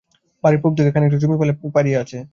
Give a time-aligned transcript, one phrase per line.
[0.43, 2.17] বাড়ির পুবদিকে খানিকটা জমি খালে পড়িয়া আছে।